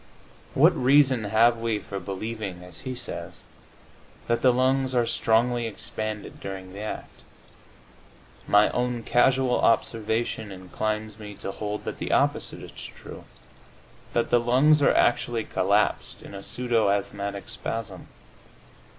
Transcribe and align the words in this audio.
What 0.55 0.75
reason 0.75 1.25
have 1.25 1.59
we 1.59 1.77
for 1.77 1.99
believing, 1.99 2.63
as 2.63 2.79
he 2.79 2.95
says, 2.95 3.43
that 4.27 4.41
the 4.41 4.51
lungs 4.51 4.95
are 4.95 5.05
"strongly 5.05 5.67
expanded" 5.67 6.39
during 6.39 6.73
the 6.73 6.79
act? 6.79 7.21
My 8.47 8.71
own 8.71 9.03
casual 9.03 9.59
observation 9.61 10.51
inclines 10.51 11.19
me 11.19 11.35
to 11.35 11.51
hold 11.51 11.83
that 11.83 11.99
the 11.99 12.11
opposite 12.13 12.63
is 12.63 12.71
true, 12.71 13.25
that 14.13 14.31
the 14.31 14.39
lungs 14.39 14.81
are 14.81 14.91
actually 14.95 15.43
collapsed 15.43 16.23
in 16.23 16.33
a 16.33 16.41
pseudo 16.41 16.89
asthmatic 16.89 17.47
spasm. 17.47 18.07